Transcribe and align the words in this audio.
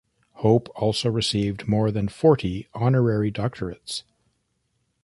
Hope 0.37 0.67
also 0.75 1.11
received 1.11 1.67
more 1.67 1.91
than 1.91 2.07
forty 2.07 2.67
honorary 2.73 3.31
doctorates. 3.31 4.01